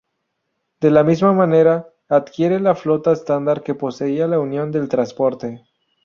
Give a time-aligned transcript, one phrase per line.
[0.79, 5.63] De la misma manera, adquiere la flota estándar que poseía Unión del Transporte.